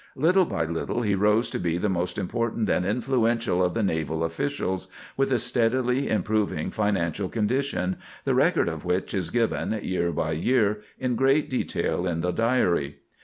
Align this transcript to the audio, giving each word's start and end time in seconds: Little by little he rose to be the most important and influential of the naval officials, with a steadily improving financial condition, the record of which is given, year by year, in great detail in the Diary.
Little 0.15 0.45
by 0.45 0.65
little 0.65 1.03
he 1.03 1.13
rose 1.13 1.51
to 1.51 1.59
be 1.59 1.77
the 1.77 1.87
most 1.87 2.17
important 2.17 2.71
and 2.71 2.87
influential 2.87 3.63
of 3.63 3.75
the 3.75 3.83
naval 3.83 4.23
officials, 4.23 4.87
with 5.15 5.31
a 5.31 5.37
steadily 5.37 6.09
improving 6.09 6.71
financial 6.71 7.29
condition, 7.29 7.97
the 8.25 8.33
record 8.33 8.67
of 8.67 8.83
which 8.83 9.13
is 9.13 9.29
given, 9.29 9.79
year 9.83 10.11
by 10.11 10.31
year, 10.31 10.81
in 10.97 11.15
great 11.15 11.51
detail 11.51 12.07
in 12.07 12.21
the 12.21 12.31
Diary. 12.31 12.95